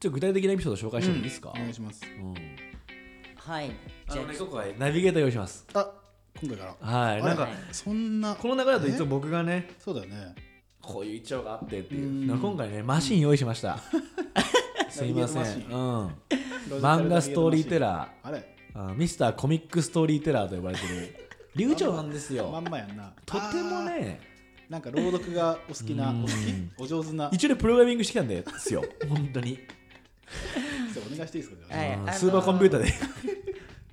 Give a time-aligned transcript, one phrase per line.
[0.00, 2.00] ちょっと具体的なエピソード紹介してもいいですか、お願いします。
[2.18, 2.34] うん。
[3.36, 3.70] はい。
[4.08, 5.66] あじゃのね今回ナビゲーター用意します。
[5.74, 5.92] あ
[6.40, 6.86] 今回から？
[6.90, 7.22] はい。
[7.22, 10.34] なんかあれそんなこの流れだといつも僕がねそうだよね。
[10.80, 12.08] こういう一丁があってっていう。
[12.08, 12.26] うん。
[12.26, 13.78] だから今回ねマシン用意しました。
[14.88, 15.76] すいません、ナビゲート
[16.76, 18.26] うん、漫画ストーリーテラー。
[18.26, 18.56] あれ？
[18.74, 21.14] あミスターコミックストーリーテラーと呼ばれてる。
[21.56, 22.48] 流暢なんですよ。
[22.48, 23.12] まんまやんな。
[23.26, 24.72] とてもねあー。
[24.72, 26.24] なんか朗読がお好きなうん。
[26.24, 26.34] お好き？
[26.78, 27.28] お上手な。
[27.32, 28.82] 一応ねプログラミングしてきたんですよ。
[29.08, 29.58] 本当に、
[31.12, 32.02] お願いしていいですかじゃあ。
[32.04, 32.92] はいスーパーコンピューターで。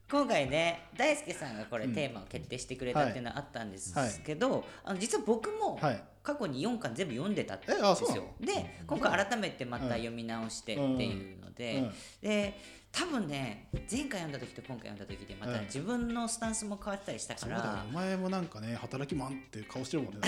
[0.09, 4.11] 今回ね大輔さんがこれうんテーマを決定してくれたっていうのはあったんですはい。
[4.25, 6.03] けど、あの実は僕もはい。
[6.23, 8.33] 過去に4巻全部読んでたんですよ。
[8.39, 11.93] で今回改めてまた読み直してっていうので、うん。
[12.21, 12.59] で
[12.97, 15.65] 多分ね前回読んだ時と今回読んだ時でまたうん。
[15.65, 20.21] 自分のスタンスも変わったりしたから、そうお前もなんかね 働きマンって顔してるもんね。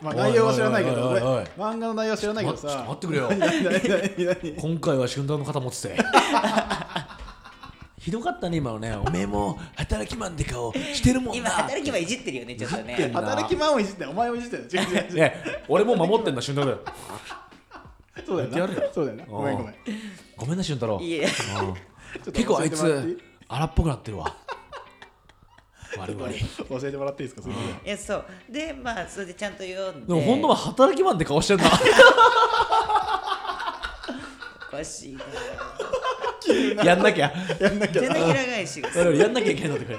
[0.00, 1.16] まあ内容は知らないけど
[1.58, 3.28] 漫画の内容は知らないけどちょっとさ待ってくれよ。
[3.30, 5.96] 何何何何今回は春太の肩持ってて。
[7.98, 8.94] ひどかったね今のね。
[8.94, 11.38] おめえも働きマンって顔してるもんな。
[11.40, 13.10] 今働きはいじってるよねちょっとね。
[13.12, 15.34] 働きマンをいじってお前をいじってる違う違う違うね
[15.66, 16.78] 俺も守ってんだ春太だよ
[18.24, 18.74] そうだよな。
[18.92, 19.24] そうだよな。
[19.26, 19.74] ごめんごめん。
[20.36, 21.00] ごめんな春太郎。
[21.00, 21.30] いやうん。
[21.30, 24.34] ちょっと結構あいつ荒っぽくなってるわ。
[25.98, 26.40] 悪い悪い。
[26.68, 27.42] 教えてもらっていいですか？
[27.42, 27.60] それで。
[27.86, 28.24] いやそう。
[28.50, 30.06] でまあそれでちゃんと読んで。
[30.06, 31.64] でも本当は働きマンって顔してんな。
[34.68, 35.16] おかしい
[36.74, 36.84] な。
[36.84, 37.32] やんなきゃ。
[37.60, 38.88] やんなきゃ全然裏返しが。
[38.90, 39.98] やんなきゃいけないのってくれ。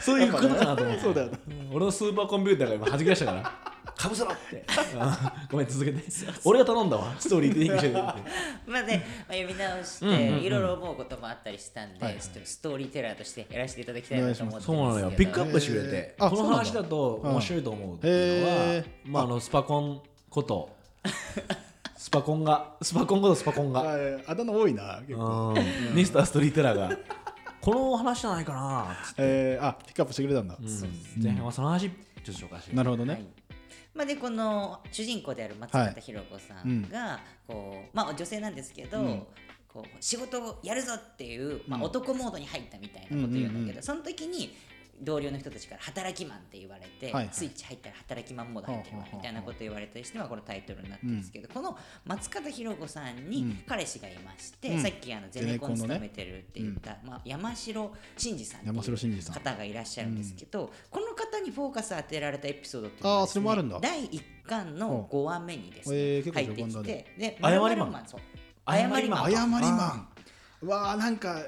[0.00, 1.02] そういうことかなと思って。
[1.02, 1.38] そうだよな。
[1.48, 1.70] うん。
[1.76, 3.52] 俺のスーパーコンピューターが今弾き出したから
[3.98, 4.64] かぶせろって。
[4.94, 6.00] う んごめん続けて。
[6.44, 7.16] 俺が頼んだわ。
[7.18, 8.20] ストーリーテリングしてくれって
[8.68, 15.10] まあね、まあ、読み直して、いろいろ思うこともあったりしたんで、はいストーリーテラーとしてやらせていただきたいなと思ってそうなのよ。
[15.10, 15.60] ピックアップ。
[15.60, 20.70] してくれてこの話だと面白いと思うっていうのはまああのスパコンこと。
[21.96, 22.76] スパコンが。
[22.80, 23.80] スパコンことスパコンが。
[23.80, 23.94] あ
[24.28, 25.54] あだ名多いな結構。
[25.56, 25.96] うん。
[25.96, 26.96] ミスターストーリーテラーが。
[27.60, 29.14] この話じゃないかなつって。
[29.18, 30.56] えーあピックアップしてくれたんだ。
[30.60, 31.22] うん。
[31.22, 33.24] 前半はその話ちょっと紹介してはいなるほどね
[33.98, 39.22] まあ、でこの主人公である松方弘子さんが、こうまあ、女性なんですけど、うん。
[39.66, 41.86] こう仕事をやるぞっていう、まあ、うん。
[41.86, 44.56] 男モードに入ったみたいなことを言うんだけど、その時に
[45.00, 47.34] 同僚の人たちから働きマンって言われて、はいはい。
[47.34, 54.82] スイッチ入ったら働きマンモード入ってるわはあはあはあみたいなこと言われたりして、まあ、このタイトルになってるんですけど、この松方弘子さんにうん彼氏がいまして、うん。
[54.82, 59.34] さっきあのゼネコン勤めてるって言った、まあ、山城真司さんって山城いう真司さん。
[59.34, 63.78] 方がいらっしゃるんですけど、この方にフォーカス当てられたエピソードっていうのがあーですねそれもあるんだ。
[63.80, 68.04] 第1巻の5話目にですね、えー入ってきてで謝りマン。
[68.66, 69.32] 謝りマン。
[69.32, 70.08] 謝りマン。
[70.62, 71.44] うわーなんか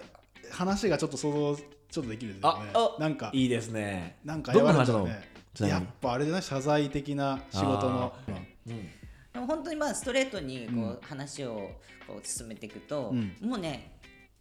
[0.50, 2.40] 話がちょっっと想像ちょっとできるよね。
[2.42, 4.16] あなんかいいですね。
[4.24, 5.06] なんかどこの話なの？
[5.06, 5.22] 謝るん
[5.60, 6.42] だねやっぱあれじゃない？
[6.42, 8.12] 謝罪的な仕事の。
[8.28, 8.88] うん。
[9.32, 10.98] でも本当にまあストレートにこう、うん。
[11.02, 11.70] 話を
[12.06, 13.36] こう進めていくと、うん。
[13.40, 13.92] もうね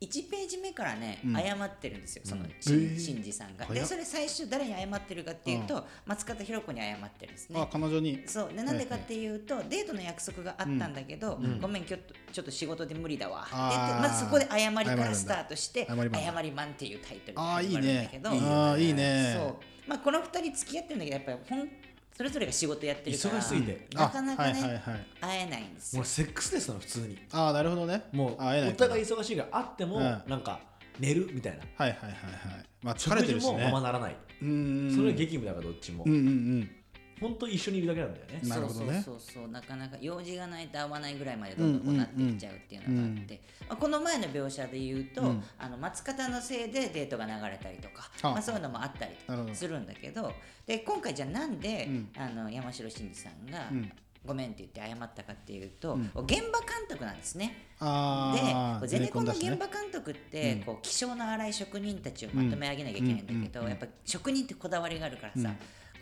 [0.02, 1.34] 1ページ目からね、うん。
[1.36, 2.22] 謝ってるんですよ。
[2.24, 3.66] そのうんしへーさんが。
[3.66, 7.60] でそれ最初誰に謝ってるかっていうと、松方弘子に謝ってるんですね。
[7.60, 7.68] あ。
[7.72, 8.24] 彼女に。
[8.26, 8.54] そう。
[8.54, 11.60] でなんでかっていうと、デートの約束があったんだけど、ん。
[11.60, 13.44] ごめん今日ちょっと仕事で無理だわ。
[13.44, 13.56] って
[14.02, 19.36] まずそこで謝りからスタートして謝りマンだ謝りマンっていうタイトルであるんだねけどあーいいね。
[19.38, 19.56] そう。
[19.90, 21.70] まあこの二人付き合ってるんだけどやっぱりほん
[22.20, 23.88] それぞれが仕事やってるから忙しすぎて。
[23.96, 24.82] なかなかね、あはいはいはい。
[25.22, 26.00] 会えないんですよ。
[26.00, 27.18] もうセックスですなの普通に。
[27.32, 28.04] ああなるほどね。
[28.12, 30.24] もうあ会えないお互い忙しいから会ってもうん。
[30.28, 30.60] なんか
[31.00, 31.60] 寝るみたいな。
[31.78, 32.66] はいはいはいはい。
[32.84, 33.64] まあ疲れてるしね。
[33.64, 36.72] ままならない、うーんそれが激務だからどっちも、うんうんうん
[37.20, 38.40] 本当一緒にいるだけなんだよね。
[38.44, 39.02] なるほどね。
[39.04, 39.44] そうそうそう。
[39.44, 45.44] そうなかなか用事がないと会わないぐらいまでどんどんこうなっていっちゃうっていうのがあって、まあ、この前の描写で言うと、うん。
[45.58, 48.32] あの松方のせいでデートが流れたりとか、はあ。
[48.32, 50.34] まあ、そういうのもあったりするんだけど
[50.66, 52.10] で今回じゃあなんで、うん。
[52.18, 53.92] あの山城真司さんが、うん。
[54.26, 56.02] ごめんって言って謝ったかっていうと、うん。
[56.02, 57.68] 現場監督なんですね。
[57.80, 60.64] ああでゼネコンの現ね場監督って、うん。
[60.64, 63.70] こう気性の荒い職人たちをまとめ上げなきゃいけないんだけど、うん。
[63.70, 65.54] やっぱ職人ってこだわりがあるからさ、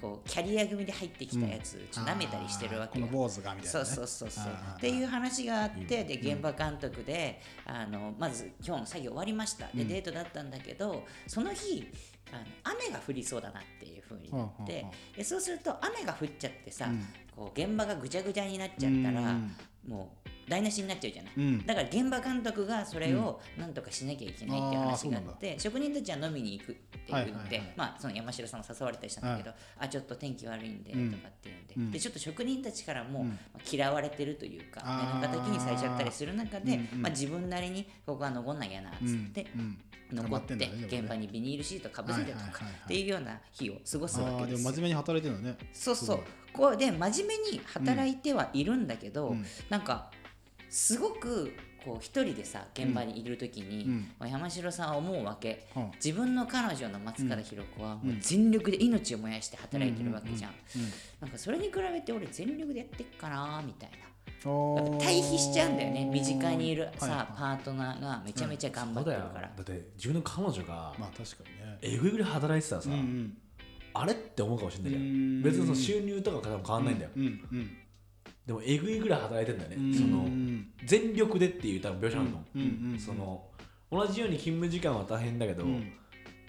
[0.02, 3.08] こうキャリア組で入ってきたやつ、ちょっと舐めたりしてるわけよ。
[3.12, 3.86] 坊主がみたいなね。
[3.86, 4.44] そうそうそう
[4.78, 9.68] っていう話があってで現場監督であのまず今日の作業終わりました。
[9.74, 9.88] でうん。
[9.88, 11.88] デートだったんだけどその日
[12.32, 14.86] あの雨が降りそうだなっていうふうになって
[15.16, 17.06] でそうすると雨が降っちゃってさ、うん。
[17.36, 19.56] こう現場がぐちゃぐちゃになっちゃったら、うん。
[19.88, 21.66] もう台無しになっちゃうじゃない、うん。
[21.66, 27.74] だから現場監督がそれをなんとかしなきゃいけないって話があって職人たちは飲みに行くって言はいってはいはい。
[27.76, 31.12] まあその山城さんも誘われたりしたんだけど、あちょっと天気悪いんでうん。
[31.12, 31.92] とかっていうんで,、うん。
[31.92, 33.26] でちょっと職人たちからも、
[33.70, 39.78] 嫌われてるというか目の敵にされちゃったりする中で、うんうんまあ、自分なりにここは残んなきゃなっつって、うんうん。
[40.10, 42.74] 残って現場にビニールシートかぶせてとかはいはいはいはい。
[42.86, 45.58] っていうような日を過ごすわあけです真面目に働いてるのね。
[45.74, 46.18] そうそう。
[46.18, 46.24] す
[46.54, 49.46] こうで真面目に働いてはいるんだけど、うん。
[49.70, 50.10] なんか
[50.70, 51.54] すごく
[51.84, 54.12] こう一人でさ現場にいる時に、うん。
[54.20, 55.92] まあ山城さんは思うわけ、うん。
[56.04, 60.52] 自分の彼女の松方弘子はもう全力で命を燃やして働いてるわけじゃん,、
[61.22, 63.98] なんかそれに比べて俺全力でやってっかなみたいな。
[63.98, 66.06] やっぱ対比しちゃうんだよね。
[66.06, 67.28] 身近にいるさ、はいはい。
[67.36, 71.78] パートナーがめちゃめちゃ頑張ってるから、だって自分の彼女がまあ確かにね。
[71.82, 73.38] えぐいぐらい働いてたらさ、うんうん。
[73.94, 75.44] あれって思うかもしれないじゃうんん。
[75.44, 77.78] 別にその収入とかは変わんないんだよ、うんうん
[78.48, 79.94] でもえぐいぐらい働いてんだよね、うん。
[79.94, 83.00] そのうん全力でっていう多分描写なの、うんうんうん。
[83.00, 83.44] その
[83.92, 85.94] 同じように勤務時間は大変だけど、うん。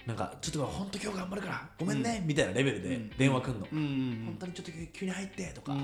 [0.07, 5.77] なんかちょっと本当今日頑張るからごめんね、みたいなレベルで電話くんの、本当にちょっと急に入ってとか、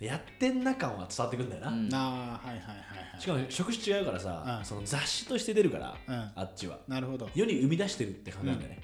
[0.00, 1.92] やってんな感は伝わってくんだよな、うん。
[1.92, 3.20] ああはいはいはいはい。
[3.20, 4.64] しかも職種違うからさ、うん。
[4.64, 6.14] その雑誌として出るから、うん。
[6.36, 6.78] あっちは。
[6.86, 7.28] なるほど。
[7.34, 8.78] 世に生み出してるって感じなんだよね、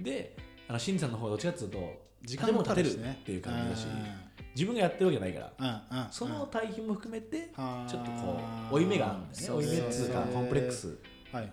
[0.00, 0.36] で
[0.66, 3.86] あの新さんの方はどっちかっていうと時間も建物建てるっていう感じだし、
[4.54, 8.40] 自分がやってるわけじゃないから、うんうんその対比も含めてちょっとこ
[8.70, 9.66] う負い目があるんだよね。
[9.66, 10.98] 負い目っつうかコンプレックス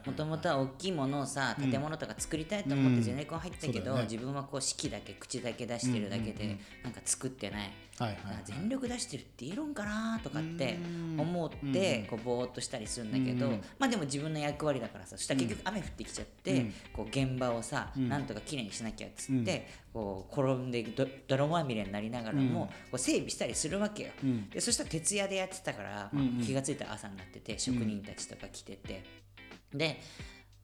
[0.06, 1.72] もともとは大きいものをさうん。
[1.72, 2.98] 建物とか作りたいと思っうん。
[2.98, 4.04] てゼネコン入ったけど、そうだよね。
[4.04, 6.60] 自分はこう式だけ口だけ出してるだけで、うんうんうん。
[6.84, 11.20] なんか作ってない、はいはい全力出してるって言えるんかなとかってうん。
[11.20, 16.74] 思ってこうぼーっとしたりするんだけど、うんまあでも自分の役割だからさそしたら結局雨降ってきちゃって、うん。
[16.94, 18.10] こう現場をさ、うん。
[18.10, 22.68] なんとかきれいにしなきゃっつって、こう転んでど泥まみれになりながらも、うん。
[22.68, 24.10] こう整備したりするわけよ。
[24.24, 24.50] うん。
[24.50, 26.44] でそしたら徹夜でやってたから、うんうん。
[26.44, 29.04] 気がついたら朝になってて職人たちとか来てて、
[29.74, 30.00] で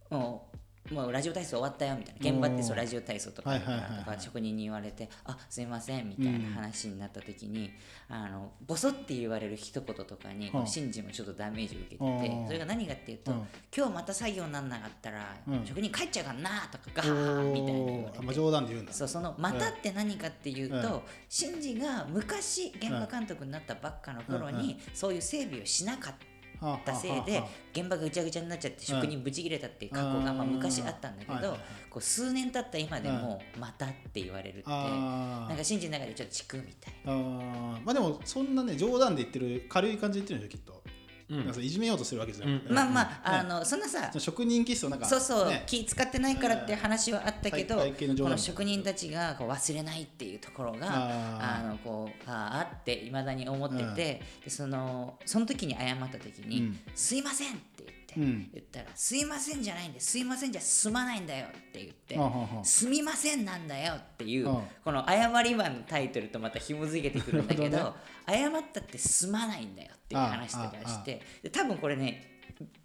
[0.09, 0.55] もう
[0.91, 2.39] もうラジオ体操終わったよみたいな。
[2.39, 7.71] 現場ってそうラジオ体操とかとか職人に言われて「あすいません」みたいな話になった時に、
[8.07, 13.47] あのボソって言われる一言とかに、はあシンジもちょっとダメージを受けてあてーそれが何かっていうと、うん。
[13.75, 15.65] 今日また作業になんなかったら、うん。
[15.65, 18.93] 職人帰っちゃうからな」とかガハハみたいな言われて冗談で言うんだ。
[18.93, 21.01] そうその「また」って何かっていうと、うん。
[21.27, 27.41] シンジが昔現場監督になったばっかの頃うんに、そういう整備をしなかったはあたせいで
[27.73, 31.57] 現場がぐちゃぐちゃになっちゃって職人ブチ切れたっていう過去がまあ昔あったんだけど
[31.89, 37.81] こう数年経った今でも「また」って言われるってなんか信じの中でちょっとチクみたいあー。
[37.83, 40.84] まあでもそんなね冗談で言ってる軽い感じで言ってるんでしょきっと、うん
[41.29, 42.75] なんいじめようとするわけじゃなくて、うん。
[42.75, 45.63] なまあまああのそんなさ職人気質をなんかそうそう、ね。
[45.65, 47.83] 気使ってないからって話はあったけど、こ
[48.29, 53.95] の職人たちがこう忘れないっていうところがあのこうああっていまだに思ってて、うん。
[53.95, 56.79] でそのその時に謝った時に「うん。
[56.93, 58.49] すいません」って言って、うん。
[58.53, 64.63] 言ったら「すいませんじゃないんですいませんじゃ済まないんだよ」って言ってはあはあはあ「すみませんなんだよ」っていう、うん。
[64.83, 67.95] この謝り版のタイトルとまた紐付けてくるんだけど
[68.27, 72.31] 謝ったって済まないんだよっていう話とかしてで多分これね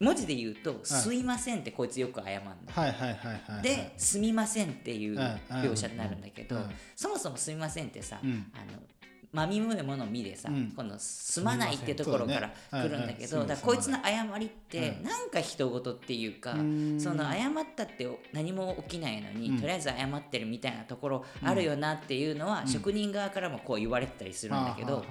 [0.01, 3.63] 文字で言うと「すいません」ってこいつよく謝るの。
[3.63, 6.71] で「すみません」っていううん描写になるんだけど、うん。
[6.97, 8.51] そもそも「すみません」ってさ、うん。
[8.55, 8.83] あの
[9.33, 10.73] まみむものみでさ、うん。
[10.73, 15.05] この「すまない」ってところから来るんだけど、はいはいだこいつの謝りってうん。
[15.05, 17.01] なんか人事っていうか、うん。
[17.01, 19.61] その謝ったって何も起きないのに、うん。
[19.61, 25.05] とりあえず謝ってるみたいなところあるよなっていうのは、職人側からもこう言われてたりするんだけど、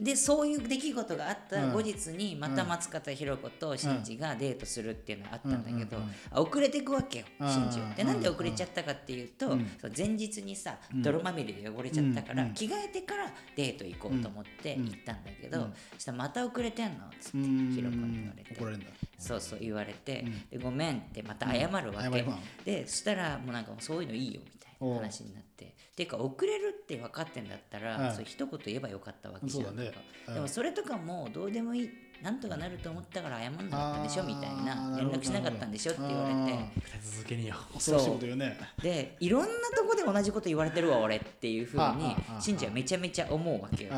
[0.00, 1.72] でそういう出来事があったうん。
[1.72, 5.98] 後日にまた松方弘子と新次がデートするっていうのがあったんだけど、
[6.32, 7.92] 遅れていくわけようん新次は。
[7.94, 9.58] でうんなんで遅れちゃったかっていうと、
[9.96, 15.72] 前日にさ泥まみれで汚れちゃったから、うん着替えてからデート行こうと思って行ったんだけど、うん。
[15.94, 17.04] そしたらまた遅れてんの？
[17.04, 18.54] っつってうん弘子に言われて。
[18.54, 18.92] 怒られるんだ。
[19.18, 22.24] そうそう言われて、でごめんってまた謝るわけ、
[22.64, 25.64] でそしたらもうなんかそういうのいいよみたいな話になって。
[25.64, 28.14] っていうか遅れるって分かってんだったら、はい。
[28.14, 29.64] そう一言言えばよかったわけじゃん。
[29.66, 29.80] とか。
[29.80, 29.84] は
[30.32, 30.34] い。
[30.34, 31.90] でもそれとかもどうでもいい
[32.22, 34.96] なんとかなると思ったから謝んなかったんでしょみたいな。
[34.98, 36.58] 連絡しなかったんでしょって言われて。
[36.76, 38.58] 立て続けによ恐ろしいこと言うね。
[38.82, 43.92] でいろんなとこで同じこと言われてるわ俺っていうふうに信じはめちゃめちゃ思うわけよ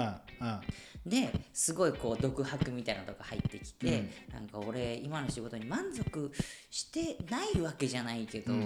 [1.04, 6.30] ですごいこう独白みたいなのとか入ってきて、なんか俺今の仕事に満足
[6.70, 8.60] してないわけじゃないけど、ま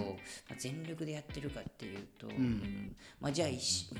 [0.51, 2.95] あ、全力でやってるかっていうと、うん。
[3.19, 3.49] まあ、じゃあ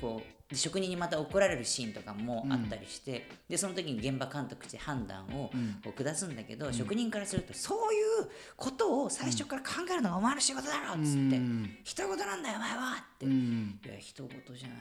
[0.00, 5.50] こうで職人にまた怒られるシーンとかもあったりして、でその時に現場監督して判断を
[5.94, 13.26] 下すんだけど、職人からするとそういうことを最初から考えるのがお前の仕事だろっつってうん「人事なんだよお前は!」って。
[13.26, 13.80] うん。
[13.84, 14.78] いや人事じゃない。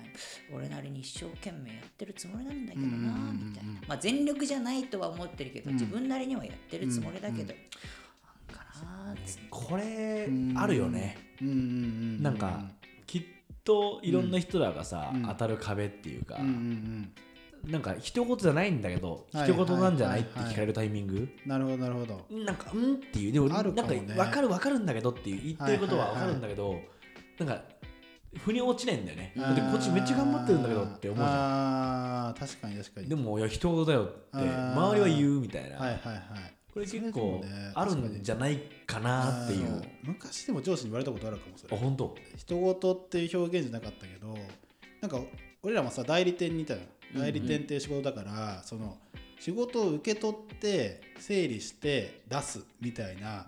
[0.54, 7.54] 俺なりに一生懸命やってるつもりなんだけどなみたいな、まあ、全力じゃないとは思ってるけど、自分なりにはやってるつもりだけど、
[9.50, 11.18] これあるよね。
[11.42, 11.48] うん。
[11.48, 12.24] うん。
[12.24, 12.64] なんか
[13.68, 15.24] といろんな人らがさうん。
[15.24, 17.12] 当たる壁っていうかうんうん
[17.66, 17.72] うん。
[17.72, 21.28] なんか一言じゃないんだけどはい一言なんじゃないってはいはい聞かれるタイミング？
[21.46, 22.26] なるほどなるほど。
[22.46, 24.14] なんかうんっていうでもなんかあるかもね。
[24.16, 26.80] 分かる分かるんだけどっていう言ってることは分かるんだけど
[27.40, 27.62] なんか
[28.44, 29.34] 腑に落ちないんだよね。
[29.36, 33.08] だってこっちめっちゃ頑張ってるんだけどって思うじゃあー確かに確かに。
[33.08, 35.78] んでもいや一言だよって周りは言うみたいな。
[35.78, 37.44] はいはいはいこれ結構
[37.74, 39.66] あるんじゃないかなっていう。
[39.66, 41.76] あー昔でも上司に言われたことあるかもそれ。
[41.76, 42.16] あ本当？
[42.36, 44.38] 人事っていう表現じゃなかったけど
[45.02, 45.20] なんか
[45.64, 46.78] 俺らもさ代理店みたい
[47.16, 49.00] な代理店っていう仕事だから、その
[49.40, 53.48] 仕事を受け取って整理して出すみたいな、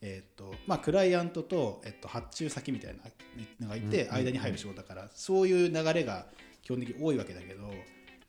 [0.00, 3.02] えーとまあ、クライアントと、えっと、発注先みたいな
[3.60, 4.14] のがいて、うんうんうん。
[4.14, 6.24] 間に入る仕事だからそういう流れが
[6.62, 7.70] 基本的に多いわけだけど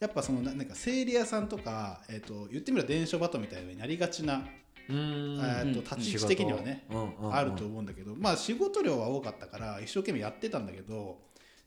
[0.02, 4.44] やっぱそのななんか整理屋さんとか、えー、と言ってみれば伝書バトみたいになりがちな
[4.90, 5.40] うーん。
[5.40, 7.04] えーと立ち位置的にはね仕事。
[7.04, 7.36] うんうんうん。
[7.36, 11.20] あると思うんだけど、まあ仕事量は多かったから一生懸命やってたんだけど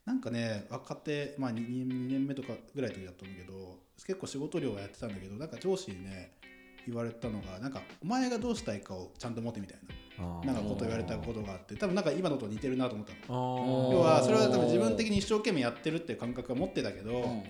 [0.04, 6.32] なんかね若手、まあ、2, 2年目とかぐらいの時だと思うけど結構仕事量はやってたんだけどなんか上司にね
[6.86, 9.78] 言われたのがなんかお前がどうしたいかをちゃんと持ってみたい
[10.18, 13.90] ななんかこと言われたことがあって多分なんか今のと似てるなと思ったの。
[13.92, 17.42] 要はそれは多分自分的に一生懸命やってるっていう感覚は持ってたけど、うん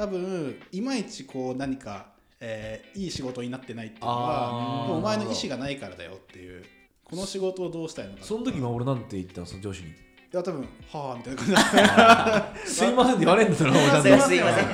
[0.00, 2.06] 多分いまいちこう何か、
[2.40, 6.64] えーいい仕事になってないっていうのはお前の意思がないからだよっていう
[7.04, 8.24] この仕事をどうしたいのか。
[8.24, 9.46] その時今俺なんて言ったの？
[9.46, 9.88] その上司に。
[9.90, 9.92] い
[10.32, 14.66] や多分はあみたいな感じすいませんって言われんだったら俺ちゃんとすいません。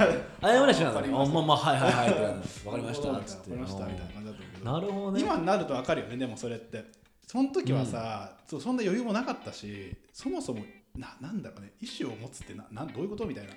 [0.43, 3.11] 謝りしなかったまあまあはいはいはいわかりました。
[3.11, 4.73] っつってわかりましたみたいな感じだったけど。
[4.73, 5.21] なるほどね。
[5.23, 6.85] 今になると分かるよねでもそれって。
[7.27, 10.63] その時はさ、そうそんな余裕もなかったしそもそも
[10.97, 11.73] ななんだろうね。
[11.81, 13.27] 意思を持つってななんどういうこと？
[13.27, 13.51] みたいな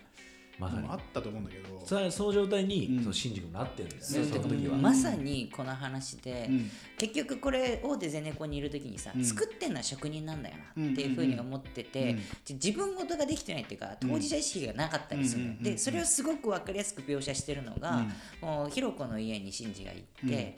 [0.60, 0.88] まさに。
[0.88, 3.02] あったと思うんだけど、それその状態に、うん。
[3.02, 4.26] その新宿になってるんだよねそう。
[4.26, 4.82] その時は、うん。
[4.82, 6.72] まさにこの話で、うん。
[6.98, 9.24] 結局これ大手ゼネコンにいる時にさ、うん。
[9.24, 12.20] 作ってんのは職人なんだようんなっていうふうに思ってて、うん。
[12.46, 15.64] じ自分事ができてないっていうか当事者意識がなかったりするの、うん。
[15.64, 18.06] でそれをすごく分かりやすく描写してるのが、
[18.42, 20.56] もうひろこの家にシンジが行って、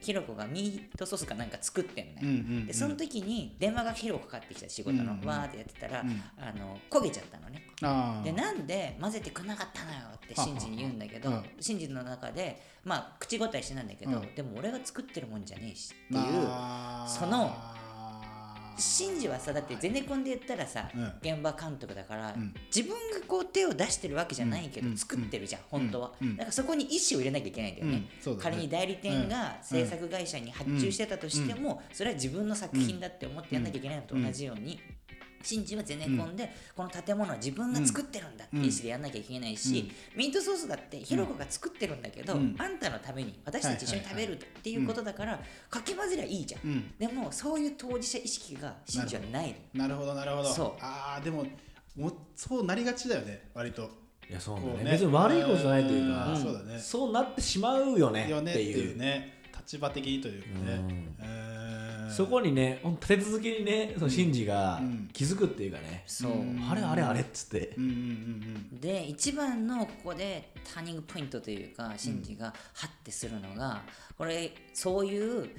[0.00, 5.26] ひろこがミートソースかなんか作ってんのよ、うんうんうんでその時に電話がひろこかかってきた仕事の、うんうん。
[5.26, 6.22] わーってやってたら、うん。
[6.38, 14.34] あの焦げちゃったのねでなんで混ぜてくれなかったのよってシンジに言うんだけどはははシンジの中でまあ口答えしてないんだけど、うん。
[14.34, 16.22] でも俺が作ってるもんじゃねえしっていう
[17.06, 17.54] その
[18.80, 21.12] シンジはさだってゼネコンで言ったらさ、うん。
[21.20, 22.54] 現場監督だから、ん。
[22.74, 24.96] 自分がこう手を出してるわけじゃないけど、うん。
[24.96, 26.28] 作ってるじゃん、本当は、うん。
[26.28, 26.36] うん。
[26.36, 28.06] だからそこに意思を入れなきゃいけないんだよね,、ね。
[28.40, 34.80] 仮に代理店が制作会社に発注してたとしても、それは自分の作品だって思ってやんなきゃいけないのと同じように、
[35.42, 42.56] シンジはゼネコンでこの建物は自分が作ってるんだって意思でやんなきゃいけないし、ミートソースだってヒロコが作ってるんだけど、うん。
[42.58, 46.94] あんたのために私たち一緒に食べるっていうことだから、かき混ぜりゃいいじゃん、うん。
[46.98, 49.82] でもそういう当事者意識がシンジはないの。
[49.82, 50.14] なるほど。
[50.14, 50.48] なるほど。
[50.48, 50.72] そう。
[50.80, 51.46] ああでも
[51.96, 53.90] もうそうなりがちだよね割と。
[54.28, 54.72] いやそうだよね。
[54.74, 54.90] こうね。
[54.92, 56.36] 別に悪いことじゃないというか、うん。
[56.36, 56.78] そうだね。
[56.78, 59.40] そうなってしまうよねよねっていういうね。
[59.56, 60.74] 立場的にというかね。
[60.74, 61.16] うん。
[61.20, 61.49] えー
[62.10, 65.10] そこにねほんと立て続けにねそのシンジがうん。
[65.12, 67.94] 気づくっていうかね、そう、うんあれあれあれっつって、うんうんう
[68.76, 73.82] んで一番のここでターニングポイントというかシンジがハッてするのが
[74.16, 75.50] これそういう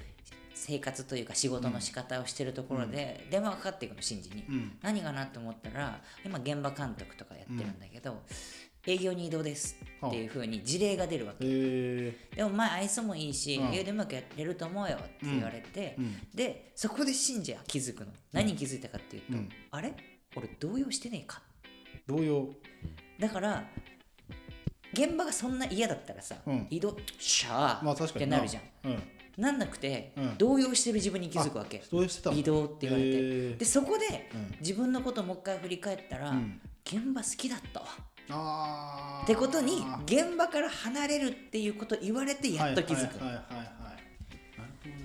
[0.54, 4.72] 生活というか仕事の仕方をしてるところで電話がかかっていくのシンジに、うん。
[4.82, 8.22] 何かなと思ったら今現場監督とかやってるんだけど、
[8.84, 12.16] 営業に移動ですっていう風に事例が出るわけ、え。
[12.34, 13.72] でも前愛想もいいし、うん。
[13.72, 16.16] 営業でうまくやれると思うよって言われて、うん。
[16.34, 18.12] でそこでシンジは気づくの。
[18.32, 19.48] 何に気づいたかっていうと、うん。
[19.70, 19.94] あれ？
[20.34, 21.42] 俺動揺してねえか？
[22.08, 22.48] ー、同様
[23.20, 23.64] だから
[24.92, 26.66] 現場がそんな嫌だったらさ、うん。
[26.68, 29.02] 移動シャーってなるじゃん、うん。
[29.36, 30.38] なんなくて、うん。
[30.38, 31.82] 動揺してる自分に気づくわけ。
[32.32, 34.56] 移動って言われて、でそこで、うん。
[34.60, 36.60] 自分のこともう一回振り返ったら、うん。
[36.84, 37.86] 現場好きだったわ
[38.28, 43.18] ってことに現場から離れるっていうこと言われてやっと気づく、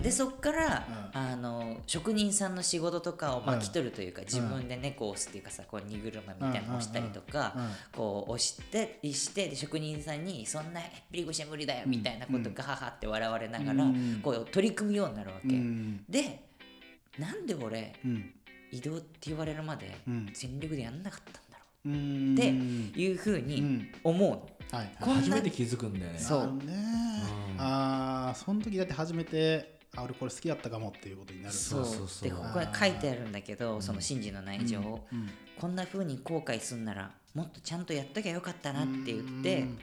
[0.02, 7.54] でそっから、うあの職人さんの仕事とかを巻き取るというか、自分で猫を押すっていうかさこう荷車みたいなのを押したりとか、
[7.92, 14.20] こう押してしてで職人さんに「そんなへっぴり腰は無理だよ」みたいなことガハハって笑われながら、うん。
[14.22, 16.04] こう取り組むようになるわけ、うん。
[16.08, 16.44] で
[17.18, 18.34] なんで俺うん。
[18.70, 20.30] 移動って言われるまでうん。
[20.32, 21.47] 全力でやんなかったんだろううん
[21.88, 22.48] って
[23.00, 23.88] いうふううにん。
[24.04, 24.30] 思う。
[24.30, 24.92] の、はい。
[25.00, 26.18] 初めて気づくんだよね。
[26.18, 26.46] そう。
[26.64, 26.72] ね
[27.54, 27.60] うん。
[27.60, 31.54] ああその時だって初めてあ俺これ好きだったかもっていうことになる。
[31.54, 31.84] そう。
[31.84, 32.28] そうそうそう。
[32.28, 35.28] でここに書いてあるんだけどその真珠の内情を、うん。
[35.58, 39.78] こんな風に後悔すんならもっとちゃんとやっときゃよかったなって言ってうん。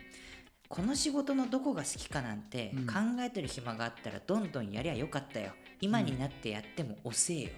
[0.67, 2.87] この仕事のどこが好きかなんてうん。
[2.87, 5.51] 考えてる暇があったらどんどんやりゃよかったよ。
[5.81, 7.49] 今になってやっても遅えよ。
[7.49, 7.51] っ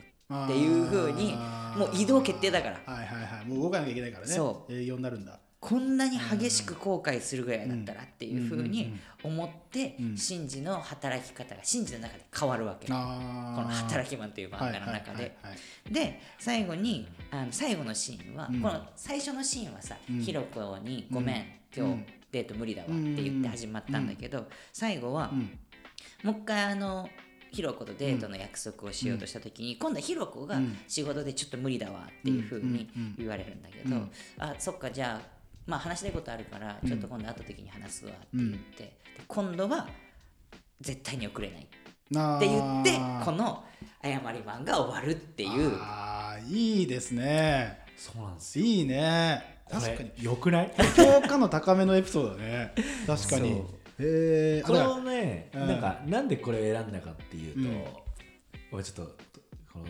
[0.48, 1.80] ていう風にあー。
[1.80, 2.80] もう移動決定だから。
[2.86, 3.46] はいはいはい。
[3.46, 4.34] もう動かなきゃいけないからね。
[4.34, 4.74] そう。
[4.74, 5.40] 営業になるんだ。
[5.60, 8.84] こんなに激しく後悔するぐらいだったらっていう風に
[9.24, 10.18] うんうんうん思ってうん。
[10.18, 12.88] シンジの働き方がシンジの中で変わるわけ。
[12.88, 15.38] こあの「働きマン」という漫画の中で。
[15.90, 18.62] で最後にあの最後のシーンは、うん。
[18.62, 20.20] この最初のシーンはさ、うん。
[20.20, 22.06] ひろこに「ごめん、今日うん。
[22.32, 25.58] デート無理だわ」って言って始まったんだけど、最後は、うん。
[26.24, 27.10] もう一回あの
[27.52, 33.96] ひろことデートの約束をしようとした時に、今度はひろこが仕事でちょっと無理だわっていうふうに言われるんだけど、
[34.40, 35.28] あそっかじゃあ
[35.66, 38.92] まあ話したいことあるからちょっと今度会った時に話すわって言って、で
[39.28, 39.88] 今度は
[40.82, 42.92] 絶対に遅れないって言って
[43.26, 43.64] この
[44.02, 45.78] 謝りマンが終わるっていう。
[45.82, 47.80] あーいいですね。
[47.98, 48.66] そうなんですよ。
[48.66, 49.58] いいね。
[49.70, 50.24] 確かに。
[50.24, 50.72] よくない？
[50.96, 52.74] 評価の高めのエピソードだね。
[53.06, 53.62] 確かに
[54.00, 55.68] えこれをね、うん。
[55.68, 57.84] なんかなんでこれを選んだかっていうと、うん。
[58.72, 59.18] 俺ちょっと
[59.74, 59.86] この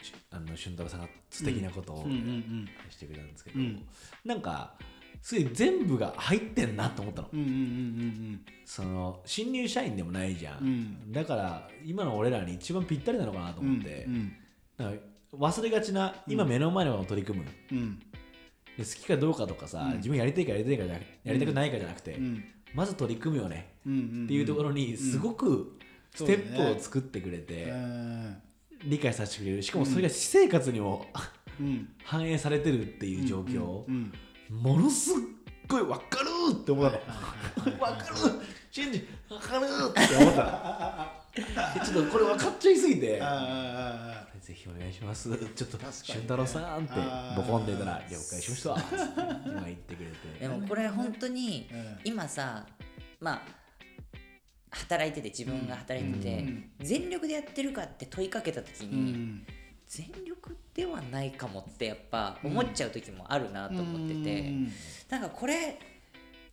[0.00, 2.10] しあの俊太郎さんが素敵なことをうん。
[2.10, 2.16] うん。
[2.16, 3.86] うんしてくれたんですけど、うん。
[4.24, 4.74] なんか
[5.22, 7.40] すごい全部が入ってんなと思ったの、うん。
[7.40, 7.46] うん。
[7.46, 8.40] うん。
[8.64, 11.12] その新入社員でもないじゃん、うん。
[11.12, 14.32] だから今の俺らに一番ぴったりなのかなとうんうん思って、うん。
[14.76, 15.02] なんか
[15.36, 17.98] 忘れがちな今目の前のことを取り組む、うん。
[18.78, 19.96] で好きかどうかとかさ、うん。
[19.96, 22.44] 自分やりたいかやりたいかやりたくないかじゃなくて、うん
[22.74, 25.78] まず取り組むよねっていうところにすごく
[26.14, 28.42] ステップを作ってくれうてん
[28.84, 29.62] 理解させてくれる。
[29.62, 31.06] しかもそれが私生活にも
[31.60, 31.88] うん。
[32.04, 33.84] 反映されてるっていう状況。
[33.86, 34.12] うん
[34.50, 35.14] ものすっ
[35.68, 37.04] ごい分かるって思ったの。
[37.04, 41.18] はい分かるシンジ分かるって思ったの。
[41.84, 43.20] ちょっとこれ分かっちゃいすぎて
[44.48, 45.28] ぜひお願いします。
[45.54, 46.94] ちょっと俊太郎さんって
[47.36, 48.74] ボコンでたら了解しました。
[48.76, 50.38] つって今言ってくれて。
[50.40, 51.98] でもこれ本当にうん。
[52.02, 52.66] 今さ
[53.20, 53.42] まあ
[54.70, 56.70] 働いてて自分が働いてて、うん。
[56.80, 59.46] 全力でやってるかって問いかけた時に、ん。
[59.86, 64.72] 全力ではないかもってやっぱ思っちゃう時もあるなと思ってて、うん。
[65.10, 65.78] なんかこれ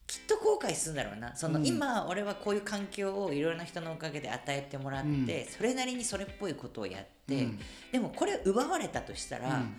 [0.07, 1.35] きっと後悔するんだろうな。
[1.35, 1.65] その、うん。
[1.65, 5.25] 今俺はこういう環境をいろんな人のおかげで与えてもらって、うん。
[5.51, 7.59] それなりにそれっぽいことをやって、うん。
[7.91, 9.75] でもこれ奪われたとしたら、うん。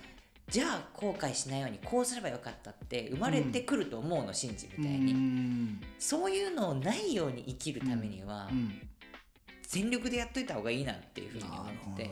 [0.49, 5.81] じゃあ後悔しないようにこうすればよかったって生まれてくると思うの信じみたいに、うん。
[5.99, 8.81] そういうのをないように生きるためには、うん。
[9.63, 12.11] 全力でやっといた方がいいなっていうふうに思って、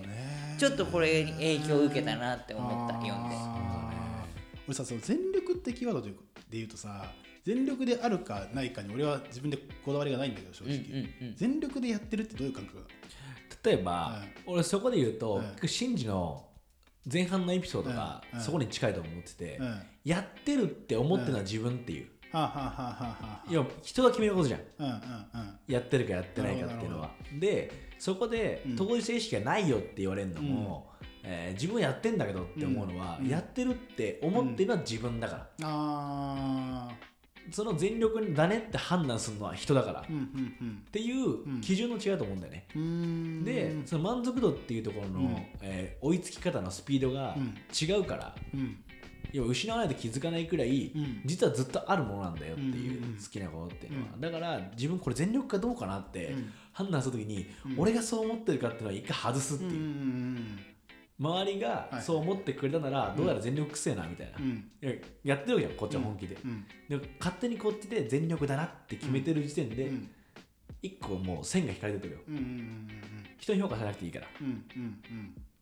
[0.59, 3.37] ちょっとこれに影響を受けたなって思った読んで。
[4.67, 6.13] 俺さその全力ってキーワードで
[6.51, 7.13] 言うとさ
[7.45, 11.35] 全力であるかないかに俺は自分でこだわりがないんだけど正うんうん直、うん。
[11.37, 12.85] 全力でやってるってどういう感覚だ
[13.71, 16.47] 例えば、はい俺そこで言うと、はいシンジの
[17.11, 19.67] 前半のエピソードがはいそこに近いと思ってて、うん。
[19.67, 24.61] はやってるって思ってるのは自分っていう、いや人が決めることじゃん。
[24.79, 25.59] うんうんうん。
[25.67, 28.77] やってるかやってないかっていうのはでそこでうん。
[28.77, 30.91] 当事者意識がないよって言われるのも、
[31.23, 33.29] えー自分はやってんだけどって思うのは、うん。
[33.29, 36.89] やってるって思ってるのは自分だから、あ
[37.51, 40.17] その全力だねって判断するのは人だから、っーうん
[40.61, 40.83] うん。
[40.91, 42.67] ていう基準の違いだと思うんだよね、
[43.45, 45.37] でその満足度っていうところの、うん。
[45.63, 47.55] えー追いつき方のスピードがうん。
[47.73, 48.77] 違うから、うん。
[49.33, 51.21] 要は失わないと気づかないくらい、うん。
[51.25, 56.53] 実はずっとあるものなんだよっていう、好きなことっていうのは、うんだから自分これ全力かどうかなってうん。
[56.73, 57.75] 判断するときに、うん。
[57.79, 60.39] 俺がそう思ってるかっていうのは一回外すっていう、
[61.19, 62.03] 周りがはい。
[62.03, 66.67] そう思ってくれたなら、どうやら全力くせえなみたいな、ややってるわけじゃんこっちは本気で、うん。
[66.89, 70.11] でも勝手にこっちで全力だなって決めてる時点で、うん。
[70.83, 72.19] 一個もう線が引かれてるよ。
[73.39, 74.27] 人に評価さなくていいから。
[74.27, 74.31] っ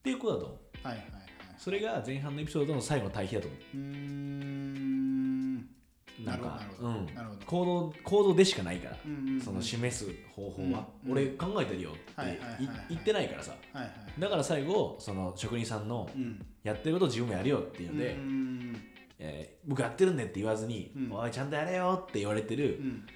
[0.03, 0.89] ていうことだと思う。
[0.89, 1.23] はいはいはい
[1.59, 3.61] それが前半のエピソードの最後の対比だと思う。
[3.77, 5.59] ーん。
[5.59, 5.82] う
[6.25, 7.07] なんかうん。
[7.47, 8.97] 行動行動でしかないから、
[9.45, 12.39] その示す方法は、うん俺考えてるよって
[12.89, 13.55] 言ってないからさ。
[14.19, 16.45] だから最後その職人さんのうん。
[16.63, 18.77] やってることを自分もやるよっていうので、うん
[19.19, 21.13] えー僕やってるんでって言わずに、うん。
[21.13, 23.07] おいちゃんとやれよって言われてるうん。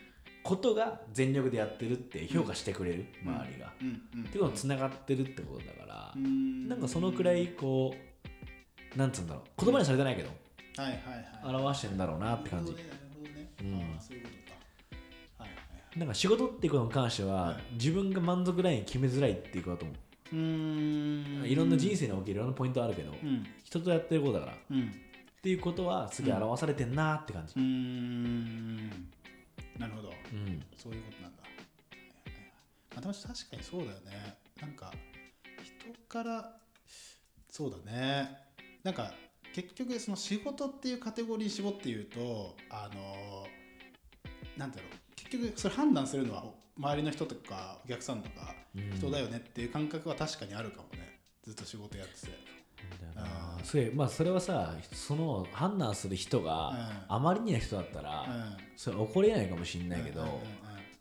[0.43, 3.77] ことが全力でやってるって評価してくれる、周りが、っ
[4.31, 6.69] ていうことにつながってるってことだから、うん。
[6.69, 7.93] なんかそのくらいこ
[8.95, 9.65] うなんつうんだろう。
[9.65, 10.31] 言葉にされてないけど
[11.45, 12.73] 表してんだろうなって感じ。
[12.73, 12.85] なる
[13.15, 15.45] ほどねそういうことか。
[15.45, 17.57] はいはいなんか仕事っていうことに関しては、はい。
[17.73, 19.97] 自分が満足ライン決めづらいっていうことだと思う、
[20.35, 21.47] うーん。
[21.47, 23.47] いろんな人生におけるいろんなポイントあるけど、うん。
[23.65, 24.53] 人とやってることだから。
[24.53, 24.93] っうん。
[25.43, 27.55] ていうことはすげえ表されてんなって感じ。
[27.57, 28.89] うーん。
[29.79, 30.13] なるほど。
[30.33, 30.63] うん。
[30.77, 31.43] そういうことなんだ。
[32.95, 34.37] まあ確かにそうだよね。
[34.61, 34.93] なんか
[35.63, 35.75] 人
[36.09, 36.57] から
[37.49, 38.37] そうだね。
[38.83, 39.15] なんか
[39.57, 43.47] 結局その仕事っていうカテゴリー絞って言うとあの
[44.55, 46.45] なんだろう結局それ判断するのは
[46.79, 48.99] 周りの人とかお客さんとかうん。
[48.99, 51.21] 人だよねっていう感覚は確かにあるかもね。
[51.43, 52.29] ずっと仕事やってて。
[53.65, 56.77] それまあそれはさその判断する人がうん。
[57.09, 58.57] あまりにな人だったら、うん。
[58.77, 60.23] それ怒れないかもしれないけど、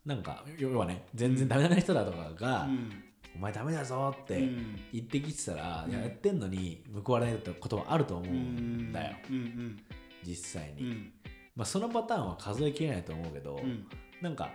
[0.05, 3.03] なんか要はね全然ダメな人だとかが、うん
[3.35, 4.79] お前ダメだぞってうん。
[4.93, 9.17] 言ってきてたら、ややってんのに報われないってことはあると思うんだよ、
[10.23, 11.11] 実際に、うん。
[11.55, 13.85] まあ、そのパターンは数えきれないと思うけど、うん。
[14.21, 14.49] なんか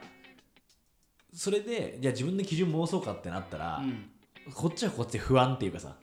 [1.32, 4.10] それでじゃあ自分の基準妄想かってなったら、うん。
[4.52, 5.96] こっちはこっちで不安っていうかさ。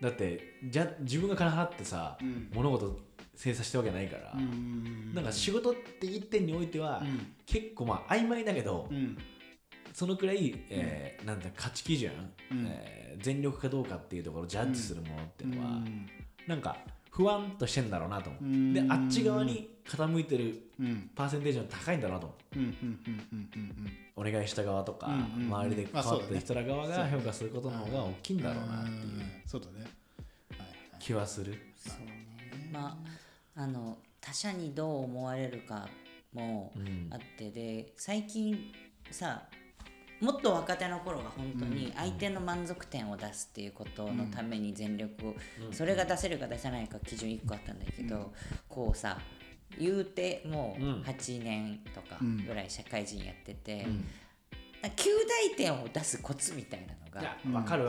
[0.00, 2.18] だってじゃ自分が金払ってさ、
[2.52, 2.98] 物事
[3.34, 4.34] 精査したわけないから、
[5.14, 7.32] なんか仕事って一点においては、うん。
[7.46, 9.16] 結構まあ曖昧だけど、うん
[9.92, 12.12] そのくらい、えーなんだ価値基準、
[12.50, 12.66] うん。
[12.66, 16.08] えー全力かどうかっていうところをジャッジするものっていうのは、うん。
[16.46, 16.76] なんか
[17.10, 18.72] 不安としてんだろうなと思う、うん。
[18.72, 21.10] であっち側に傾いてるうん。
[21.14, 22.18] パーセンテージの高いんだろう。
[22.18, 22.66] なと思
[24.16, 25.54] お願いした側とか、うんうんうん。
[25.54, 28.98] 周りで関わってる人ら側が評価することの方が大きいんだろうなっていう
[29.44, 29.86] そうだね。
[30.56, 30.68] はい。
[30.98, 32.26] 気はする、そうね。
[32.72, 32.98] ま
[33.56, 35.88] ああの他者にどう思われるか
[36.32, 37.08] もうん。
[37.10, 38.72] あってで最近
[39.10, 39.42] さ
[40.20, 45.34] もっと若手の頃は本当に相手の満足点を出すっていうことのために全力を、
[45.66, 45.72] うん。
[45.72, 48.32] それが出せるか出せないか基準1個あったんだけど、
[48.68, 49.18] こうさ
[49.78, 51.02] 言うてもううん。
[51.02, 54.04] 8年とかぐらい社会人やってて、うん。
[54.82, 55.04] なんか9
[55.50, 57.36] 大点を出すコツみたいなのが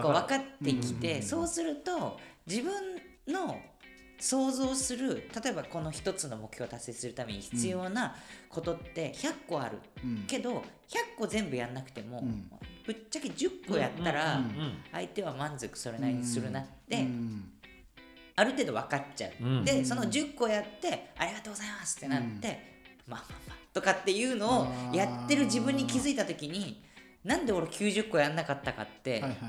[0.01, 2.73] 分かってきて、そうすると自分
[3.27, 3.57] の
[4.21, 8.15] 想像する例えばこの一つの目標を達成するために必要な
[8.49, 10.23] ことって100個ある、うん。
[10.27, 10.61] けど100
[11.17, 12.49] 個全部やんなくても、うん。
[12.85, 14.41] ぶっちゃけ10個やったら、
[14.91, 17.51] 相手は満足それなりにするなって、うん。
[18.35, 19.65] ある程度分かっちゃう、うん。
[19.65, 22.47] でその10個やってありがとうございますってなって、
[23.07, 26.83] まあまあまあとかっていうのをやってる自分に気づいた時に
[27.23, 29.39] なんで俺90個やんなかったかって、はいはいはい。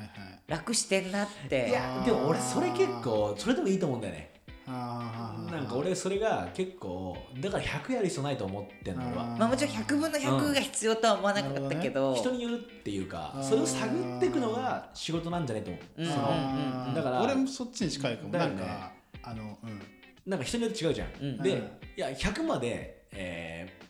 [0.47, 1.69] 楽してんなって。
[1.69, 4.32] いやでも俺それ結構それでもいいと思うんだよね
[4.67, 9.25] なんか俺それが結構だから100やる必要ないと思ってんの俺は。
[9.39, 16.07] まあもちろん100分の100が必要とは思わなかったけど、人によるっていうかそれを探っていくのが仕事なんじゃないと思う、うん。
[16.07, 18.29] そのだから俺もそっちに近いかも。
[18.31, 18.39] ね。
[18.39, 19.83] なんかあのうん。
[20.27, 21.43] なんか人によって違うじゃん、うん。
[21.43, 21.59] で、うん。
[21.59, 23.83] いや100まで、えー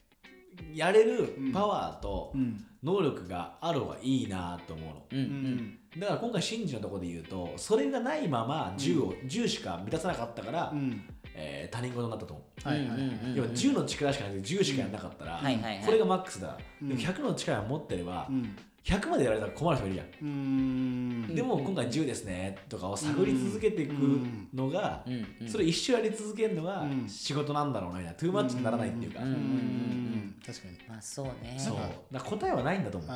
[0.74, 2.64] やれるパワーとうん。
[2.82, 5.18] 能力がある方がいいなと思うの、うん。
[5.18, 11.02] うんだから今回シンジのところで言うとそれがないまま10を、10しか満たさなかったから、うん。
[11.35, 12.88] えー他人事になったと思う、はいはい
[13.35, 15.85] 要は10の力しかなくて10しかやらなかったら、はいはいはい。
[15.85, 16.88] これがマックスだ、うん。
[16.88, 18.57] でも100の力を持ってれば、うん。
[18.85, 21.35] 100までやられたら困る人いるじゃん、うーん。
[21.35, 23.92] でも今回10ですねとかを探り続けていく
[24.52, 25.05] のが、
[25.46, 27.09] それ一生やり続けるのがうん。
[27.09, 28.18] 仕事なんだろうなみたいな。
[28.18, 29.26] トゥーマッチにならないっていうか、うん。
[29.28, 29.35] うん。
[29.35, 30.35] うん。
[30.44, 30.76] 確かに。
[30.88, 31.55] まあそうね。
[31.57, 31.76] そう。
[32.12, 33.11] だ答えはないんだと思う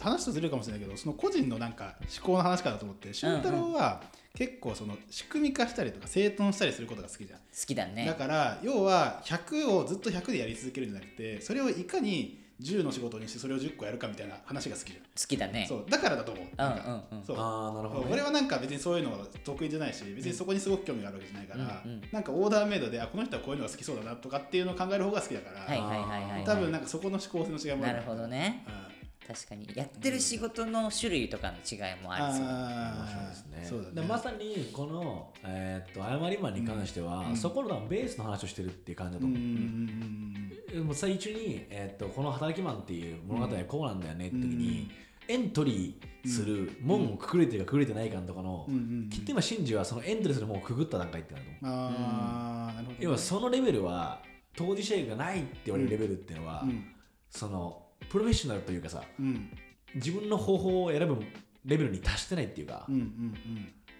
[0.00, 4.02] 話とずれるかもしれないけどその個人のなんか思考の話かなと思って俊太郎は
[4.34, 8.04] 結構その仕組み化したりとか整頓したりすることが好きじゃん、好きだね。
[8.04, 15.66] だから要は100をずっと100でやり続けるんじゃなくてそれをいかに10の仕事にしてそれを10個やるかみたいな話が好きじゃん、好きだね。
[15.68, 15.84] そう。
[15.90, 16.44] だからだと思う。
[16.44, 17.18] うんなんかうん。
[17.18, 17.36] うんそう。
[17.38, 22.02] ああなるほど、ね、俺はなんか別にそういうの得意じゃないし別にそこにすごく興味があるわけじゃないから、うんうん。
[22.12, 26.44] なんかオーダーメイドであこの人はこういうのが好きそうだなとかっていうのを考える方が好きだから、はいはいはいはい。
[26.44, 27.94] 多分なんかそこの思考性の違いもある。
[27.94, 28.64] なるほどね。
[28.66, 28.95] うん
[29.26, 29.68] 確かに。
[29.74, 33.80] やってる仕事の種類とかの違いもあるそう面白いあですね。
[33.80, 33.90] ね。
[33.94, 37.36] でまさにこの、えーっと誤りマンに関しては、うん。
[37.36, 39.30] そこのベースの話をしてるっていう感じだとう。
[39.30, 44.90] んう思う、んでも最中に、えーっとこの働きマンっていう物語はこうなんだよねって時に、
[45.28, 49.10] エントリーする門をくくれてるかくくれてないかのとかの、うんうんうん。
[49.10, 51.76] きっと今シンジはそのエントリーする門をくぐった段階ってなると思う。
[51.76, 52.98] ああなるほどね。
[53.00, 54.22] 要はそのレベルは
[54.56, 56.84] 当事者がないって言われるレベルっていうのは、うん。
[57.30, 59.50] そのプロフェッショナルというかさうん。
[59.94, 61.22] 自分の方法を選ぶ
[61.64, 63.34] レベルに達してないっていうか、うんうん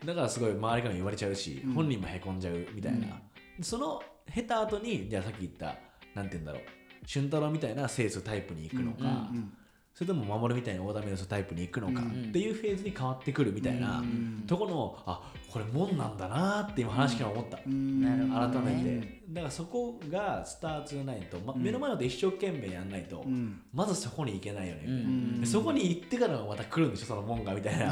[0.05, 1.73] だからすごい周りからも言われちゃうし、うん。
[1.73, 3.19] 本人もへこんじゃうみたいな、
[3.63, 5.75] その経た後にじゃあさっき言った
[6.15, 9.53] なんて言うんだろう俊太郎みたいなセールスタイプに行くのか、うんうん
[9.97, 18.31] それとも守るみたいなオーダーメイドタイプに行くのかうんっていうフェーズに変わってくるみたいな、うんとこのあこれもんなんだなって今話から思った、うん。
[18.31, 19.23] 改めねて。
[19.31, 21.63] だからそこがスタートじゃないと、まうん。
[21.63, 23.63] 目の前のこと一生懸命やんないと、うん。
[23.73, 24.83] まずそこに行けないよね。
[24.83, 25.41] みたいな、うん。
[25.41, 27.91] でそこに行ってからまた来るんでしょその門がみたいな、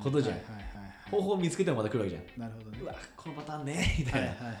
[0.00, 0.38] ことじゃん、
[1.10, 2.40] 方法を見つけてもまた来るわけじゃん。
[2.40, 2.78] なるほどね。
[2.80, 4.56] うわこのパターンねみたいな、はいはいはいはい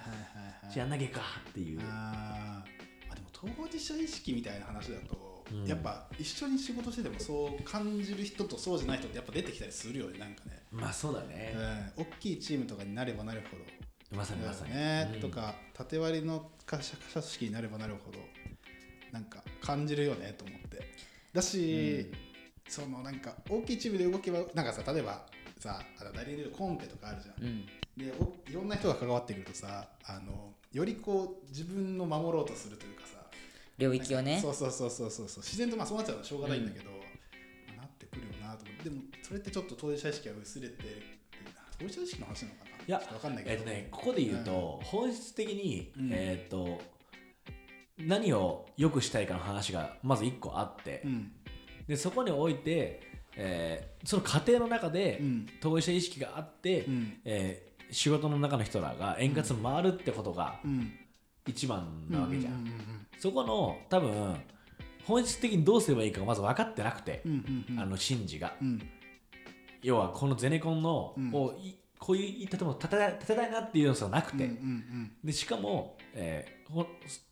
[0.66, 1.80] はいやんなきゃかっていう。
[1.84, 3.12] あー。
[3.12, 5.66] あでも当事者意識みたいな話だと、うん。
[5.66, 11.54] やっぱ一緒に仕事しててもそう感じる人とそうじゃない人ってやっぱ出てきたりするよねなんかね、まあそうだね、
[11.96, 13.64] うん、大きいチームとかになればなるほど。
[14.16, 15.20] まさにまさに、ね、うん。
[15.20, 18.18] とか縦割りの会社組織になればなるほど
[19.12, 20.82] なんか感じるよねと思って。
[21.32, 22.12] だし、
[22.68, 25.26] そのなんか大きいチームで動けばなんかさ例えば
[25.58, 27.44] さあの代理でコンペとかあるじゃん。
[27.44, 27.66] うん。
[27.96, 33.23] でおいろんな人が関わってくるとさあのよりこう自分の守ろうとするというかさ
[33.78, 34.38] 領域をね。
[34.40, 35.42] そうそうそうそうそうそう。
[35.42, 36.96] 自然とまあそうなっちゃうのはしょうがないんだけど、ま
[37.74, 38.84] あなってくるよなと思って。
[38.84, 40.88] でもそれってちょっと当事者意識が薄れてる
[41.78, 42.70] 当事者意識の話なのかな？
[42.86, 46.10] いやちょっとわかんないけど、えっとねここで言うと、本質的に、うん。
[46.12, 46.80] えっと
[47.98, 51.32] 何を良くしたいかの話がまず1個あって、うん。
[51.86, 53.00] でそこにおいて、
[53.36, 55.46] えーその過程の中でうん。
[55.60, 57.20] 当事者意識があって、うん。
[57.24, 60.92] えー仕事の中の人らが円滑に回るってことがうん
[61.46, 62.66] 一番なわけじゃん、
[63.18, 64.36] そこの多分
[65.06, 67.22] 本質的にどうすればいいかがまず分かってなくて、
[67.78, 68.54] あのシンジが。
[68.60, 68.82] うん。
[69.82, 71.34] 要はこのゼネコンの、うん。
[71.34, 74.50] をいこういう建物を建て建てたいなっていうのさなくて、
[75.22, 76.86] でしかも、えーほ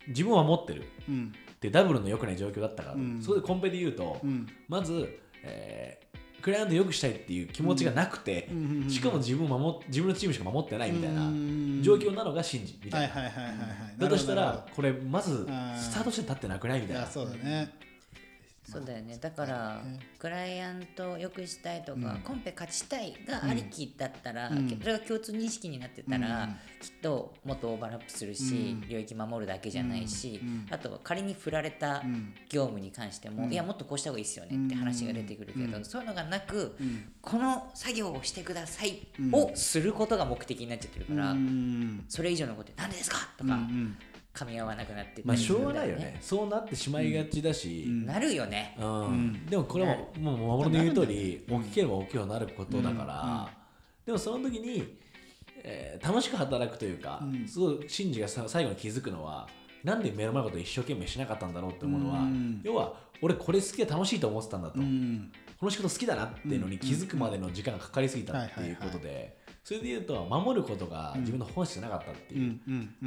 [0.09, 0.85] 自分は持ってる。
[1.09, 1.33] うん。
[1.55, 3.23] ってダブルの良くない状況だったから、うん。
[3.23, 4.47] それでコンペで言うと、うん。
[4.69, 6.02] まず、えー
[6.43, 8.49] クライアントを良くしたいっていう気持ちがなくて、
[8.89, 11.81] しかも自分を守っ自分のチームしか守ってないみたいなうん。
[11.83, 13.31] 状況なのがシンジみたいな。
[13.99, 17.07] だとしたらこれまずスタートして立ってなくないみたいな。
[17.07, 17.71] そうだね
[18.65, 19.19] そうだよね。
[19.21, 19.99] だからね。
[20.19, 22.21] クライアントを良くしたいとか、うん。
[22.21, 24.69] コンペ勝ちたいがありきだったら、うん。
[24.81, 28.43] それが共通認識になってたら、うんきっともっとオーバーラップするし、
[28.83, 28.89] うん。
[28.89, 30.67] 領域守るだけじゃないし、うん。
[30.71, 32.35] あとは仮に振られたうん。
[32.49, 33.53] 業務に関しても、うん。
[33.53, 35.85] いやもっとこうした方がいいですよねって話が出てくるけど、うん。
[35.85, 37.13] そういうのがなく、うん。
[37.21, 39.35] この作業をしてくださいうん。
[39.35, 42.05] をすることが目的になっちゃってるから、うん。
[42.09, 43.19] それ以上のことで何でですか？
[43.37, 43.97] とか、うん
[44.35, 46.19] 噛み合わなくなってまあしょうがないよね。
[46.21, 48.07] そうなってしまいがちだし、うん。
[48.07, 49.07] なるよね、うん。
[49.07, 49.47] うん。
[49.47, 51.57] でもこれももう守りの言う通りうん。
[51.57, 53.49] 大きければ大きくなることだから、
[54.07, 54.97] でもその時に、
[55.65, 57.47] えー楽しく働くというか、うん。
[57.47, 59.49] すごいシンジがさ最後に気づくのは
[59.85, 62.61] なんで目の前のことを一生懸命しなかったんだろうって思うのは、うん。
[62.65, 65.31] 要は俺これ好きで楽しいと思ってたんだと、うん。
[65.61, 72.39] この仕事好きだなっていうのに気づくまでの時間がかかりすぎたっていうことでそれで言うと守ることが自分の本質じゃなかったってう。
[72.39, 72.59] いう、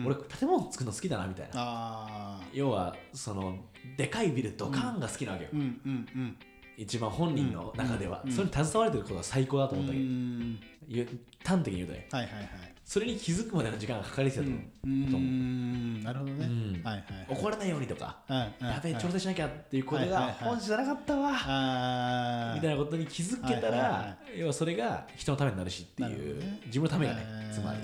[0.06, 2.39] 俺建物作るの好きだなみたいな。
[2.54, 3.58] 要はその
[3.98, 5.50] でかいビルドカーンが好きなわけよ、
[6.78, 8.32] 一番本人の中では、うん。
[8.32, 10.00] それに携われてることが最高だと思ったけ。
[10.00, 11.12] ど、
[11.44, 12.08] 端的に言うとね。
[12.12, 16.04] はいはいはいそれに気づくまでの時間がかかりすぎたと思う、うん。
[16.04, 16.45] なるほどね。
[16.45, 16.82] うん。
[16.84, 21.32] はいはい怒らないようにとか、はいはいやべえはい調整しなきゃっていうことが本質じゃなかったわ、
[22.54, 27.54] みたいなことに気づけたら、要はそれが人のためになるしっていう、自分のためがね、えー。
[27.54, 27.80] つまり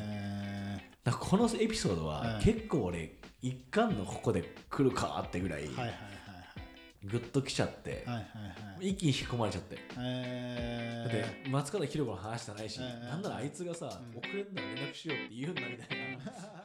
[1.11, 2.43] このエピソードははい。
[2.43, 5.93] 結構俺一貫のここで来るかってぐらいはいはい
[7.03, 8.23] はいグッときちゃって、はいはいはい。
[8.75, 9.77] はい一気に引き込まれちゃって。
[9.97, 13.09] えだって松方弘子の話じゃないし、えー。
[13.09, 14.19] なんならあいつがさ、うん。
[14.19, 16.61] 遅れんなら連絡しようって言うんだみたいな。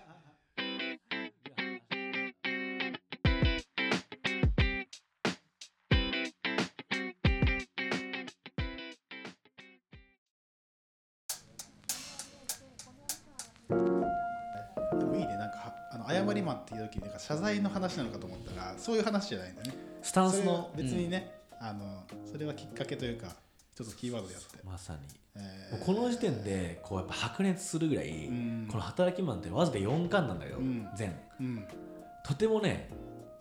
[14.99, 20.71] でもいいねなんかはあの謝りマンっていう時になんか謝罪の話なのかと思ったらそういう話じゃないんだねスタンスの。
[20.77, 23.27] 別にね、あのそれはきっかけというか
[23.75, 25.01] ちょっとキーワードでやって、まさに、
[25.35, 25.85] えー。
[25.85, 28.69] この時点でこうやっぱ白熱するぐらい、ん。
[28.71, 30.89] この働きマンってわずか4巻なんだけど、うん。
[30.97, 31.13] 全。
[31.41, 31.67] うん。
[32.25, 32.89] とてもね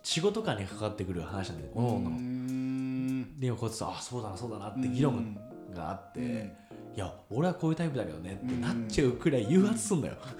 [0.02, 3.40] 仕事感にかかってくる話なんだよ各々うーのん。
[3.40, 5.38] でもこいつあそうだなそうだなって議論
[5.72, 6.52] があって、うん
[6.96, 10.14] いや俺はこういうタイプだけどねってなっちゃうくらい誘発すんだよ、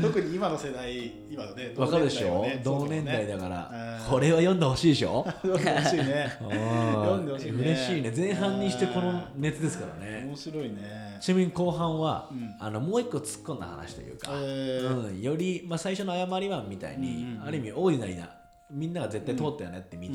[0.00, 2.46] 特に今の世代今のねわかるでしょ？
[2.62, 5.26] 同年代はね同年代そうだから、うんこれは読んでほしいでしょ？
[5.42, 6.36] 読んでほしいね。
[6.40, 7.58] 読んでほしいね。
[7.58, 8.12] 嬉しいね。
[8.16, 10.22] 前半にしてこの熱ですからね。
[10.26, 11.18] 面白いね。
[11.20, 12.54] ちなみに後半は、うん。
[12.60, 15.08] あのもう一個突っ込んだ話というか、えー。
[15.08, 18.30] うん、より、まあ、最初の誤りマンみたいに、ある意味オーディナリーな
[18.70, 20.08] みんなが絶対通ったよねって道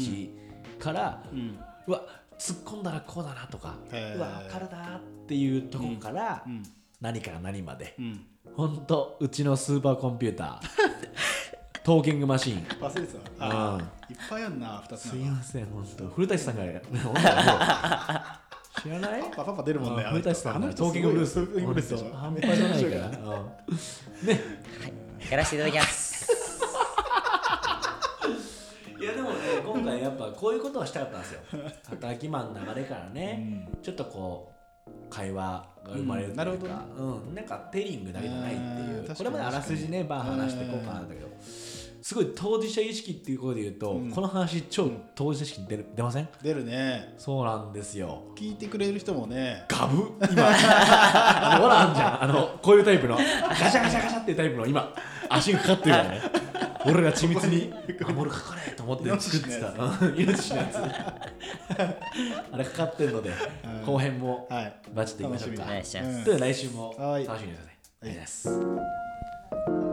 [0.80, 1.60] から、うん。
[1.88, 2.02] うわ
[2.42, 3.76] 突っ込んだらこうだなとか、
[4.16, 6.64] うわ体っていうところから、うん
[7.00, 8.26] 何から何まで、うん。
[8.56, 12.64] ほんとうちのスーパーコンピューター トーキングマシーン。
[12.80, 13.46] 忘れてた。
[13.46, 16.64] あーいっぱいあるな二つすいなません本当古舘さんが
[18.84, 19.22] 知らない？
[19.32, 21.44] パパパパ出るもんねあ古舘さんがトーキングブルース。
[22.14, 24.28] 半端じゃないから、うん。
[24.28, 24.40] ね。
[25.30, 26.11] やらせていただきます
[30.42, 31.42] こういうことはしたかったんですよ。
[31.88, 34.52] 働きマンの流れからね、ちょっとこ
[34.88, 36.48] う会話が生まれるというか、うん。
[36.48, 36.68] なるほど。
[36.68, 36.76] ね
[37.28, 39.06] うん、なんかテリングだけじゃないっていう。
[39.08, 39.16] うん。
[39.16, 41.28] これまであらすじねバー話していこうかなんだけど。
[41.44, 44.10] すごい当事者意識っていうことで言うと、うん。
[44.10, 46.28] この話超当事者意識出る出ません？
[46.42, 47.14] 出るね。
[47.20, 48.24] そうなんですよ。
[48.36, 49.66] 聞いてくれる人もね。
[49.68, 50.12] ガブ？
[50.32, 50.42] 今。
[50.50, 52.24] あのほらあんじゃん。
[52.24, 53.16] あのこういうタイプの。
[53.16, 54.92] ガシャガシャガシャっていうタイプの今。
[55.30, 56.41] 足がかかってるからね
[56.86, 57.72] 俺が緻密に
[58.04, 60.78] あ俺かかれと思って作ってたうん命のやつ。
[62.52, 63.32] あれかかってるので
[63.64, 63.86] うん。
[63.86, 64.74] 後編もはい。
[64.94, 65.66] バチっていきましょうか。
[65.66, 66.18] 楽しみお願いします。
[66.18, 67.26] うんという来週もはい。
[67.26, 67.78] 楽しみにしてください。
[68.04, 69.91] ありがとうございます